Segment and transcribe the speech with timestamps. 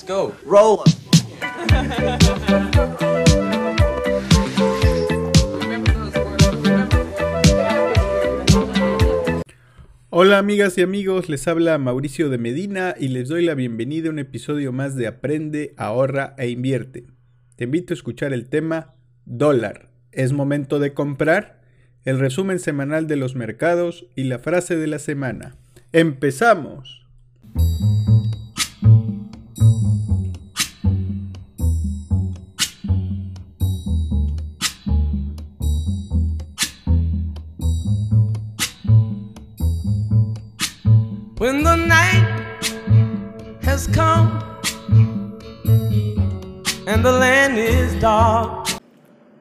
[0.00, 0.32] Let's go.
[0.46, 0.80] Roll.
[10.08, 14.12] Hola amigas y amigos, les habla Mauricio de Medina y les doy la bienvenida a
[14.12, 17.06] un episodio más de Aprende, ahorra e invierte.
[17.56, 18.94] Te invito a escuchar el tema
[19.26, 19.90] dólar.
[20.12, 21.60] ¿Es momento de comprar?
[22.04, 25.56] El resumen semanal de los mercados y la frase de la semana.
[25.92, 27.06] ¡Empezamos!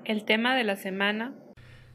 [0.04, 1.34] El tema de la semana.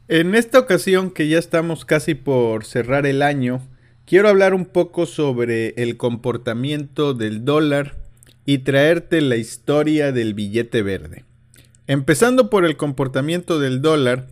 [0.07, 3.61] En esta ocasión que ya estamos casi por cerrar el año,
[4.07, 7.97] quiero hablar un poco sobre el comportamiento del dólar
[8.45, 11.23] y traerte la historia del billete verde.
[11.85, 14.29] Empezando por el comportamiento del dólar,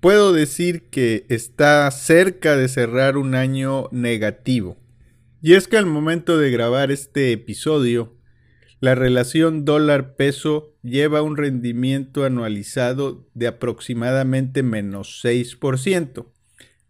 [0.00, 4.76] puedo decir que está cerca de cerrar un año negativo.
[5.42, 8.17] Y es que al momento de grabar este episodio,
[8.80, 16.26] la relación dólar-peso lleva un rendimiento anualizado de aproximadamente menos 6%.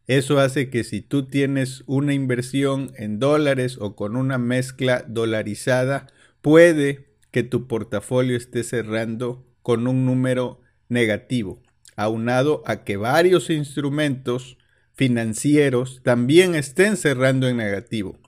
[0.07, 6.09] Eso hace que si tú tienes una inversión en dólares o con una mezcla dolarizada,
[6.43, 11.63] puede que tu portafolio esté cerrando con un número negativo,
[11.97, 14.59] aunado a que varios instrumentos
[14.95, 18.19] financieros también estén cerrando en negativo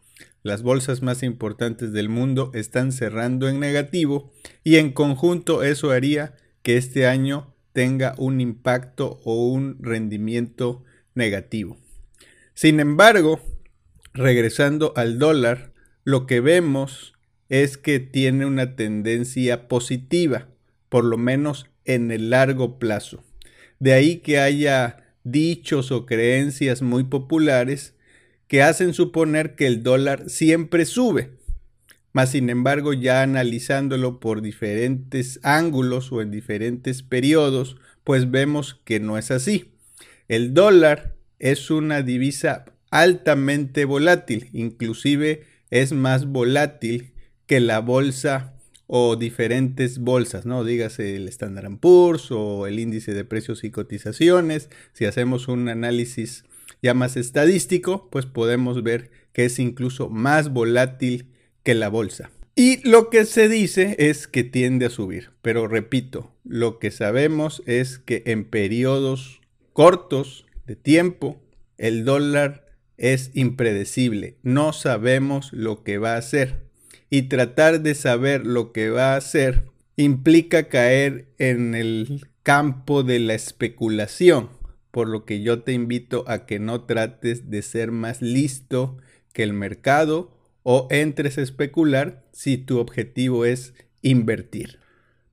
[0.43, 4.33] las bolsas más importantes del mundo están cerrando en negativo
[4.65, 11.79] y en conjunto eso haría que este año tenga un impacto o un rendimiento negativo.
[12.55, 13.41] Sin embargo,
[14.13, 15.73] regresando al dólar,
[16.05, 17.15] lo que vemos
[17.49, 20.49] es que tiene una tendencia positiva,
[20.89, 23.25] por lo menos en el largo plazo.
[23.79, 27.95] De ahí que haya dichos o creencias muy populares
[28.51, 31.31] que hacen suponer que el dólar siempre sube.
[32.13, 38.99] Mas sin embargo, ya analizándolo por diferentes ángulos o en diferentes periodos, pues vemos que
[38.99, 39.71] no es así.
[40.27, 47.13] El dólar es una divisa altamente volátil, inclusive es más volátil
[47.47, 48.55] que la bolsa
[48.89, 50.65] o diferentes bolsas, ¿no?
[50.65, 54.71] Dígase el Standard Poor's o el índice de precios y cotizaciones.
[54.93, 56.43] Si hacemos un análisis
[56.83, 61.31] ya más estadístico, pues podemos ver que es incluso más volátil
[61.63, 62.31] que la bolsa.
[62.57, 67.63] Y lo que se dice es que tiende a subir, pero repito, lo que sabemos
[67.67, 69.41] es que en periodos
[69.73, 71.41] cortos de tiempo
[71.79, 72.67] el dólar
[72.99, 76.69] es impredecible, no sabemos lo que va a hacer.
[77.09, 79.65] Y tratar de saber lo que va a hacer
[79.97, 84.60] implica caer en el campo de la especulación
[84.91, 88.99] por lo que yo te invito a que no trates de ser más listo
[89.33, 94.79] que el mercado o entres a especular si tu objetivo es invertir.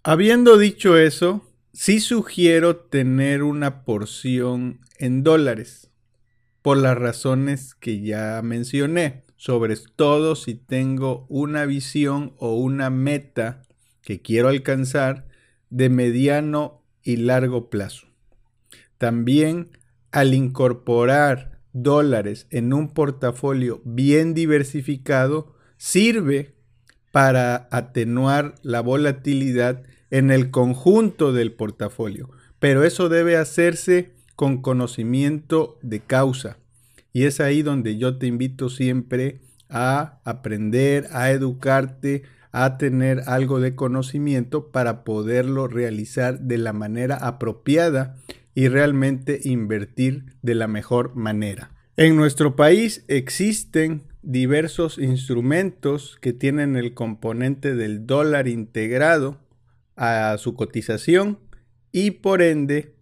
[0.04, 5.92] Habiendo dicho eso, sí sugiero tener una porción en dólares,
[6.62, 13.64] por las razones que ya mencioné, sobre todo si tengo una visión o una meta
[14.02, 15.28] que quiero alcanzar
[15.70, 18.07] de mediano y largo plazo.
[18.98, 19.70] También
[20.12, 26.56] al incorporar dólares en un portafolio bien diversificado, sirve
[27.12, 32.30] para atenuar la volatilidad en el conjunto del portafolio.
[32.60, 36.58] Pero eso debe hacerse con conocimiento de causa.
[37.14, 43.60] Y es ahí donde yo te invito siempre a aprender, a educarte, a tener algo
[43.60, 48.16] de conocimiento para poderlo realizar de la manera apropiada
[48.58, 51.76] y realmente invertir de la mejor manera.
[51.96, 59.38] En nuestro país existen diversos instrumentos que tienen el componente del dólar integrado
[59.96, 61.38] a su cotización
[61.92, 62.96] y por ende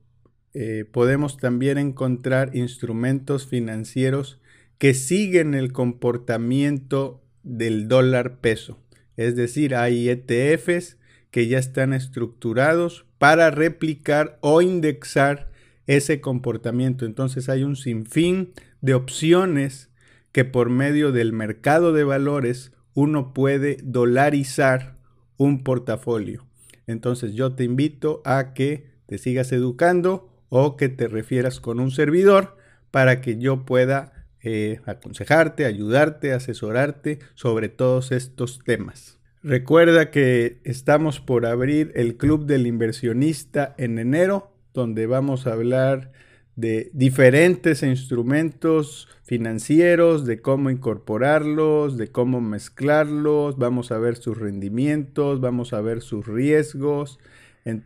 [0.54, 4.42] eh, podemos también encontrar instrumentos financieros
[4.78, 8.78] que siguen el comportamiento del dólar peso.
[9.16, 10.98] Es decir, hay ETFs
[11.32, 15.50] que ya están estructurados para replicar o indexar
[15.88, 17.06] ese comportamiento.
[17.06, 19.90] Entonces hay un sinfín de opciones
[20.32, 24.98] que por medio del mercado de valores uno puede dolarizar
[25.38, 26.46] un portafolio.
[26.88, 31.92] Entonces yo te invito a que te sigas educando o que te refieras con un
[31.92, 32.58] servidor
[32.92, 39.20] para que yo pueda eh, aconsejarte, ayudarte, asesorarte sobre todos estos temas.
[39.48, 46.12] Recuerda que estamos por abrir el Club del Inversionista en enero, donde vamos a hablar
[46.56, 55.40] de diferentes instrumentos financieros, de cómo incorporarlos, de cómo mezclarlos, vamos a ver sus rendimientos,
[55.42, 57.20] vamos a ver sus riesgos.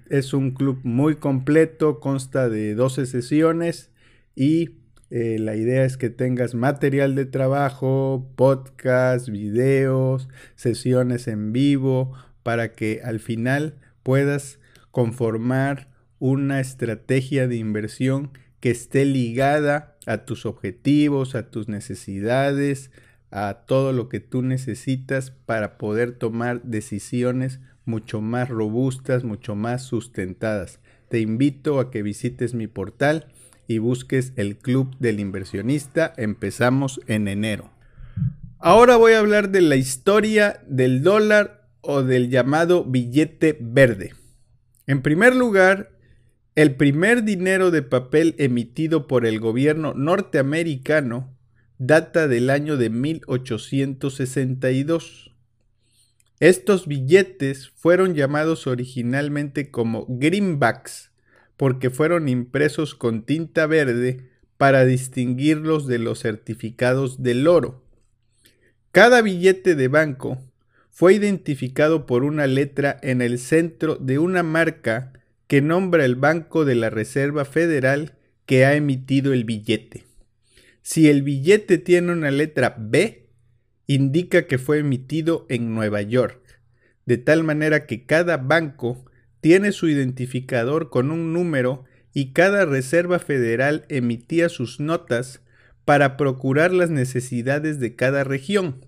[0.09, 3.91] Es un club muy completo, consta de 12 sesiones
[4.33, 4.78] y
[5.11, 12.13] eh, la idea es que tengas material de trabajo, podcast, videos, sesiones en vivo,
[12.43, 14.59] para que al final puedas
[14.91, 15.89] conformar
[16.19, 22.91] una estrategia de inversión que esté ligada a tus objetivos, a tus necesidades,
[23.31, 29.83] a todo lo que tú necesitas para poder tomar decisiones mucho más robustas, mucho más
[29.83, 30.79] sustentadas.
[31.09, 33.27] Te invito a que visites mi portal
[33.69, 36.11] y busques el Club del Inversionista.
[36.17, 37.69] Empezamos en enero.
[38.57, 44.15] Ahora voy a hablar de la historia del dólar o del llamado billete verde.
[44.87, 45.91] En primer lugar,
[46.55, 51.37] el primer dinero de papel emitido por el gobierno norteamericano
[51.77, 55.35] data del año de 1862.
[56.39, 61.08] Estos billetes fueron llamados originalmente como greenbacks
[61.59, 67.83] porque fueron impresos con tinta verde para distinguirlos de los certificados del oro.
[68.93, 70.39] Cada billete de banco
[70.89, 75.11] fue identificado por una letra en el centro de una marca
[75.47, 78.15] que nombra el Banco de la Reserva Federal
[78.45, 80.05] que ha emitido el billete.
[80.81, 83.27] Si el billete tiene una letra B,
[83.85, 86.61] indica que fue emitido en Nueva York,
[87.05, 89.08] de tal manera que cada banco
[89.41, 95.41] tiene su identificador con un número y cada Reserva Federal emitía sus notas
[95.85, 98.85] para procurar las necesidades de cada región,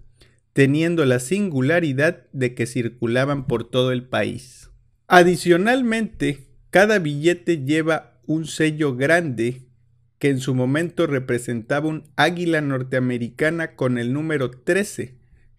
[0.54, 4.70] teniendo la singularidad de que circulaban por todo el país.
[5.08, 9.64] Adicionalmente, cada billete lleva un sello grande
[10.20, 15.16] que en su momento representaba un águila norteamericana con el número 13,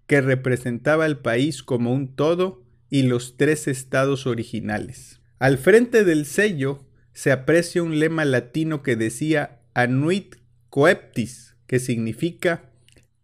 [0.07, 2.62] que representaba al país como un todo
[2.93, 5.23] y los tres estados originales.
[5.39, 6.85] Al frente del sello
[7.15, 10.37] se aprecia un lema latino que decía Anuit
[10.69, 12.71] Coeptis, que significa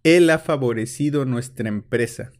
[0.05, 2.33] Él ha favorecido nuestra empresa,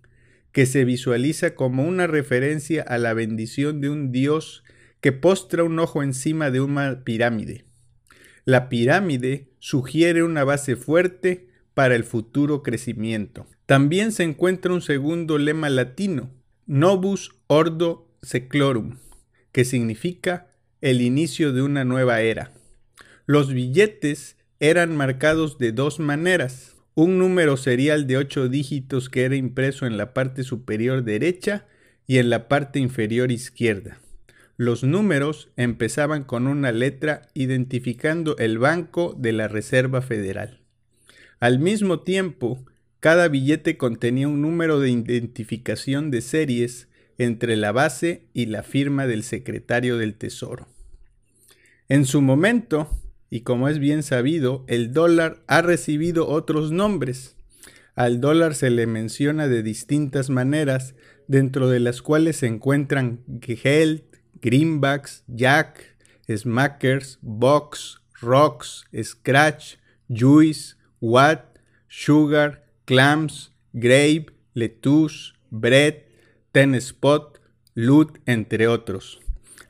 [0.53, 4.65] que se visualiza como una referencia a la bendición de un Dios
[5.03, 7.67] que postra un ojo encima de una pirámide.
[8.47, 13.47] La pirámide sugiere una base fuerte para el futuro crecimiento.
[13.67, 16.38] También se encuentra un segundo lema latino,
[16.71, 18.99] Novus Ordo Seclorum,
[19.53, 20.49] que significa
[20.83, 22.53] el inicio de una nueva era.
[23.25, 26.77] Los billetes eran marcados de dos maneras.
[26.95, 31.65] Un número serial de ocho dígitos que era impreso en la parte superior derecha
[32.07, 33.99] y en la parte inferior izquierda.
[34.59, 40.61] Los números empezaban con una letra identificando el Banco de la Reserva Federal.
[41.41, 42.67] Al mismo tiempo,
[43.01, 49.07] cada billete contenía un número de identificación de series entre la base y la firma
[49.07, 50.69] del secretario del Tesoro.
[51.89, 52.89] En su momento,
[53.31, 57.37] y como es bien sabido, el dólar ha recibido otros nombres.
[57.95, 60.95] Al dólar se le menciona de distintas maneras,
[61.27, 64.03] dentro de las cuales se encuentran Geld,
[64.41, 65.97] Greenbacks, Jack,
[66.29, 69.77] Smackers, Box, Rocks, Scratch,
[70.09, 76.05] Juice, Watt, Sugar, clams, grape, lettuce, bread,
[76.53, 77.39] ten spot,
[77.75, 79.21] loot, entre otros.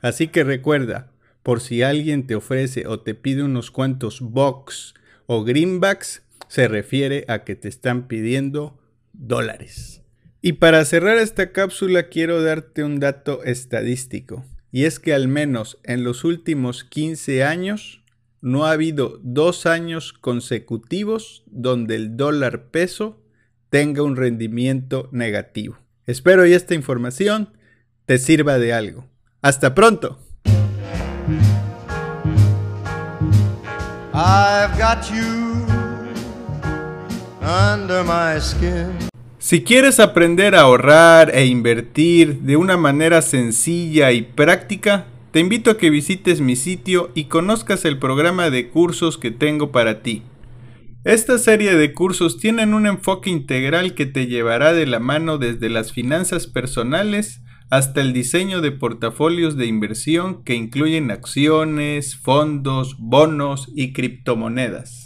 [0.01, 1.11] Así que recuerda,
[1.43, 4.93] por si alguien te ofrece o te pide unos cuantos box
[5.25, 8.79] o greenbacks, se refiere a que te están pidiendo
[9.11, 10.01] dólares.
[10.41, 15.77] Y para cerrar esta cápsula quiero darte un dato estadístico, y es que al menos
[15.83, 18.01] en los últimos 15 años
[18.41, 23.21] no ha habido dos años consecutivos donde el dólar peso
[23.69, 25.77] tenga un rendimiento negativo.
[26.05, 27.49] Espero y esta información
[28.05, 29.05] te sirva de algo.
[29.41, 30.19] Hasta pronto.
[39.37, 45.71] Si quieres aprender a ahorrar e invertir de una manera sencilla y práctica, te invito
[45.71, 50.23] a que visites mi sitio y conozcas el programa de cursos que tengo para ti.
[51.03, 55.69] Esta serie de cursos tienen un enfoque integral que te llevará de la mano desde
[55.69, 63.71] las finanzas personales hasta el diseño de portafolios de inversión que incluyen acciones, fondos, bonos
[63.75, 65.03] y criptomonedas.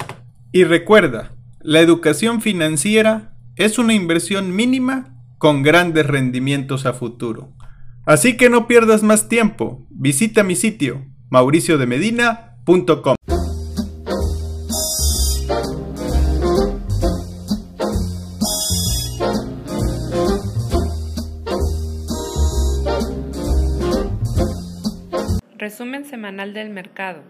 [0.54, 7.54] Y recuerda, la educación financiera es una inversión mínima con grandes rendimientos a futuro.
[8.06, 13.16] Así que no pierdas más tiempo, visita mi sitio mauriciodemedina.com.
[25.58, 27.24] Resumen semanal del mercado.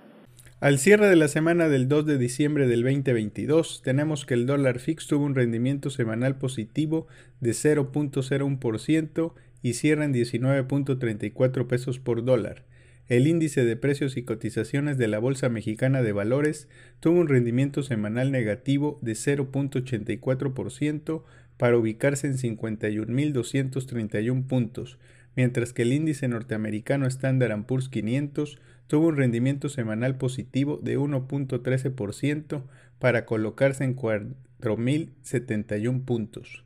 [0.60, 4.80] Al cierre de la semana del 2 de diciembre del 2022, tenemos que el dólar
[4.80, 7.06] fix tuvo un rendimiento semanal positivo
[7.42, 12.66] de 0.01% y cierra en 19.34 pesos por dólar.
[13.08, 17.82] El índice de precios y cotizaciones de la Bolsa Mexicana de Valores tuvo un rendimiento
[17.84, 21.24] semanal negativo de 0.84%
[21.58, 25.00] para ubicarse en 51.231 puntos,
[25.36, 32.64] mientras que el índice norteamericano Standard Poor's 500 tuvo un rendimiento semanal positivo de 1.13%
[33.00, 36.64] para colocarse en 4.071 puntos.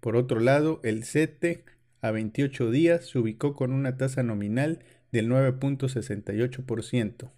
[0.00, 1.64] Por otro lado, el CETE
[2.00, 4.80] a 28 días se ubicó con una tasa nominal
[5.12, 7.30] del 9.68%.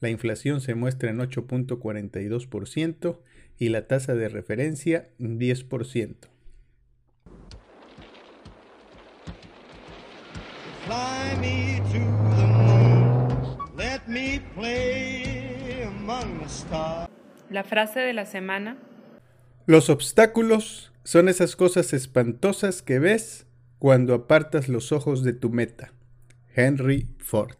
[0.00, 3.18] La inflación se muestra en 8.42%
[3.58, 6.16] y la tasa de referencia en 10%.
[10.86, 11.98] Fly me to
[12.36, 13.28] the moon.
[13.76, 17.10] Let me play among the stars.
[17.50, 18.78] La frase de la semana.
[19.66, 23.46] Los obstáculos son esas cosas espantosas que ves
[23.80, 25.92] cuando apartas los ojos de tu meta.
[26.54, 27.56] Henry Ford.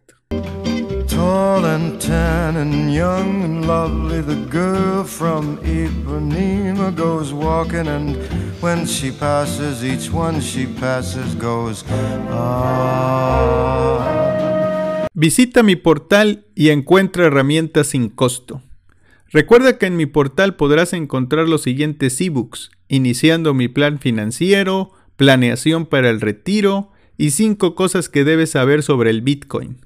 [1.07, 8.15] Tall and tan and young and lovely, the girl from Ipanema goes walking, and
[8.61, 11.83] when she passes, each one she passes goes,
[12.29, 12.67] ah.
[15.15, 18.61] Visita mi portal y encuentra herramientas sin costo.
[19.31, 25.85] Recuerda que en mi portal podrás encontrar los siguientes ebooks, iniciando mi plan financiero, planeación
[25.85, 29.77] para el retiro y 5 cosas que debes saber sobre el Bitcoin.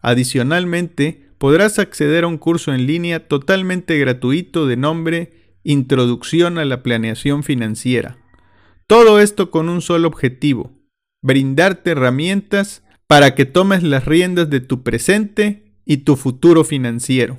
[0.00, 6.84] Adicionalmente, podrás acceder a un curso en línea totalmente gratuito de nombre Introducción a la
[6.84, 8.18] Planeación Financiera.
[8.86, 10.70] Todo esto con un solo objetivo,
[11.22, 17.38] brindarte herramientas para que tomes las riendas de tu presente y tu futuro financiero.